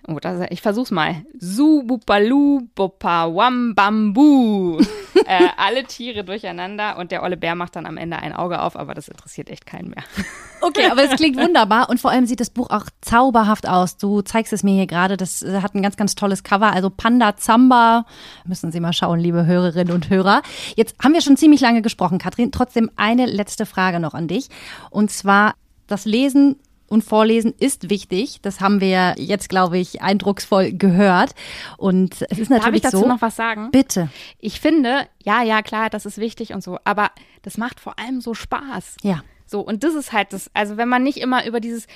[0.07, 1.23] Oh, das, ich versuch's mal.
[1.39, 4.79] Subupalu wam bambu.
[5.25, 8.75] äh, alle Tiere durcheinander und der olle Bär macht dann am Ende ein Auge auf,
[8.75, 10.03] aber das interessiert echt keinen mehr.
[10.61, 13.95] Okay, aber es klingt wunderbar und vor allem sieht das Buch auch zauberhaft aus.
[13.95, 15.15] Du zeigst es mir hier gerade.
[15.15, 16.73] Das äh, hat ein ganz, ganz tolles Cover.
[16.73, 18.05] Also Panda Zamba.
[18.45, 20.41] Müssen Sie mal schauen, liebe Hörerinnen und Hörer.
[20.75, 22.51] Jetzt haben wir schon ziemlich lange gesprochen, Katrin.
[22.51, 24.49] Trotzdem eine letzte Frage noch an dich.
[24.89, 25.53] Und zwar
[25.87, 26.57] das Lesen
[26.89, 28.39] und Vorlesen ist wichtig.
[28.41, 31.35] Das haben wir jetzt, glaube ich, eindrucksvoll gehört.
[31.77, 33.71] Und es ist natürlich Darf ich dazu so, noch was sagen?
[33.71, 34.09] Bitte.
[34.39, 38.21] Ich finde, ja, ja, klar, das ist wichtig und so, aber das macht vor allem
[38.21, 38.97] so Spaß.
[39.03, 39.23] Ja.
[39.45, 41.87] So, und das ist halt das, also wenn man nicht immer über dieses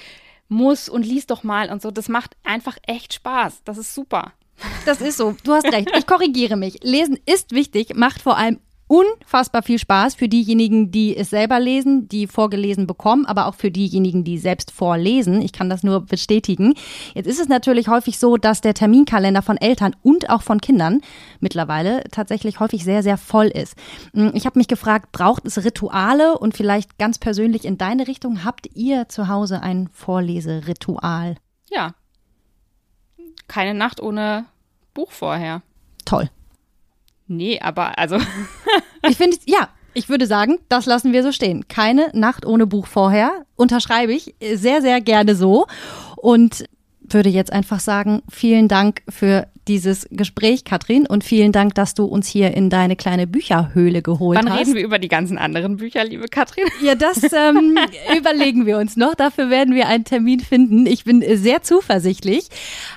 [0.48, 3.64] muss und liest doch mal und so, das macht einfach echt Spaß.
[3.64, 4.34] Das ist super.
[4.86, 5.36] Das ist so.
[5.44, 5.90] Du hast recht.
[5.98, 6.80] Ich korrigiere mich.
[6.84, 8.60] Lesen ist wichtig, macht vor allem
[8.94, 13.72] unfassbar viel Spaß für diejenigen, die es selber lesen, die vorgelesen bekommen, aber auch für
[13.72, 15.42] diejenigen, die selbst vorlesen.
[15.42, 16.76] Ich kann das nur bestätigen.
[17.16, 21.02] Jetzt ist es natürlich häufig so, dass der Terminkalender von Eltern und auch von Kindern
[21.40, 23.76] mittlerweile tatsächlich häufig sehr, sehr voll ist.
[24.14, 28.44] Hm, ich habe mich gefragt, braucht es Rituale und vielleicht ganz persönlich in deine Richtung,
[28.44, 31.38] habt ihr zu Hause ein Vorleseritual?
[31.72, 31.96] Ja.
[33.48, 34.46] Keine Nacht ohne
[34.94, 35.64] Buch vorher.
[36.06, 36.30] Toll.
[37.28, 38.20] Nee, aber also.
[39.10, 41.68] ich finde, ja, ich würde sagen, das lassen wir so stehen.
[41.68, 43.46] Keine Nacht ohne Buch vorher.
[43.56, 45.68] Unterschreibe ich sehr, sehr gerne so.
[46.18, 46.66] Und
[47.02, 52.06] würde jetzt einfach sagen, vielen Dank für dieses Gespräch, Katrin, und vielen Dank, dass du
[52.06, 54.52] uns hier in deine kleine Bücherhöhle geholt Wann hast.
[54.52, 56.66] Wann reden wir über die ganzen anderen Bücher, liebe Katrin?
[56.82, 57.78] Ja, das ähm,
[58.18, 59.16] überlegen wir uns noch.
[59.16, 60.86] Dafür werden wir einen Termin finden.
[60.86, 62.50] Ich bin sehr zuversichtlich.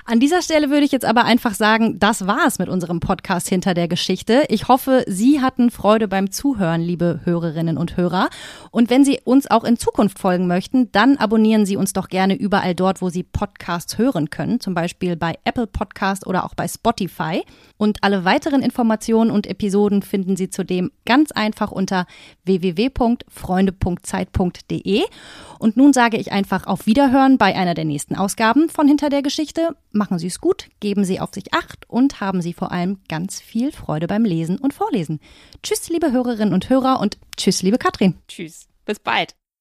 [0.05, 3.47] An dieser Stelle würde ich jetzt aber einfach sagen, das war es mit unserem Podcast
[3.47, 4.43] hinter der Geschichte.
[4.49, 8.29] Ich hoffe, Sie hatten Freude beim Zuhören, liebe Hörerinnen und Hörer.
[8.71, 12.35] Und wenn Sie uns auch in Zukunft folgen möchten, dann abonnieren Sie uns doch gerne
[12.35, 16.67] überall dort, wo Sie Podcasts hören können, zum Beispiel bei Apple Podcast oder auch bei
[16.67, 17.45] Spotify.
[17.77, 22.05] Und alle weiteren Informationen und Episoden finden Sie zudem ganz einfach unter
[22.43, 25.03] www.freunde.zeit.de.
[25.59, 29.21] Und nun sage ich einfach auf Wiederhören bei einer der nächsten Ausgaben von Hinter der
[29.21, 29.77] Geschichte.
[29.91, 33.39] Machen Sie es gut, geben Sie auf sich Acht und haben Sie vor allem ganz
[33.39, 35.21] viel Freude beim Lesen und Vorlesen.
[35.63, 38.15] Tschüss, liebe Hörerinnen und Hörer und tschüss, liebe Katrin.
[38.27, 38.67] Tschüss.
[38.85, 39.37] Bis bald.